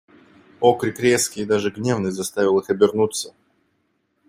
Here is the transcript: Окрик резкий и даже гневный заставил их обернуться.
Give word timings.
Окрик 0.61 0.99
резкий 0.99 1.43
и 1.43 1.45
даже 1.45 1.69
гневный 1.69 2.09
заставил 2.09 2.57
их 2.57 2.71
обернуться. 2.71 3.35